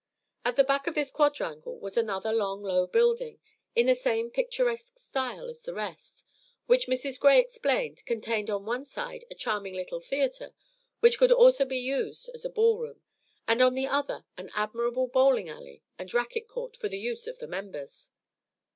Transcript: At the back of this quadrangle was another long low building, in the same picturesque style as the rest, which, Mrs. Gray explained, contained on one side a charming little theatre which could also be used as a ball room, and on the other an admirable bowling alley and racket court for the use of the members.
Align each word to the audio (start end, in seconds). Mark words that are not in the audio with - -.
At 0.43 0.55
the 0.55 0.63
back 0.63 0.87
of 0.87 0.95
this 0.95 1.11
quadrangle 1.11 1.77
was 1.77 1.95
another 1.95 2.31
long 2.33 2.63
low 2.63 2.87
building, 2.87 3.37
in 3.75 3.85
the 3.85 3.93
same 3.93 4.31
picturesque 4.31 4.97
style 4.97 5.47
as 5.47 5.61
the 5.61 5.75
rest, 5.75 6.25
which, 6.65 6.87
Mrs. 6.87 7.19
Gray 7.19 7.39
explained, 7.39 8.03
contained 8.07 8.49
on 8.49 8.65
one 8.65 8.83
side 8.83 9.25
a 9.29 9.35
charming 9.35 9.75
little 9.75 9.99
theatre 9.99 10.55
which 11.01 11.19
could 11.19 11.31
also 11.31 11.65
be 11.65 11.77
used 11.77 12.29
as 12.33 12.43
a 12.43 12.49
ball 12.49 12.79
room, 12.79 13.01
and 13.47 13.61
on 13.61 13.75
the 13.75 13.85
other 13.85 14.25
an 14.37 14.49
admirable 14.55 15.05
bowling 15.07 15.49
alley 15.49 15.83
and 15.99 16.15
racket 16.15 16.47
court 16.47 16.75
for 16.75 16.89
the 16.89 16.97
use 16.99 17.27
of 17.27 17.37
the 17.37 17.45
members. 17.47 18.09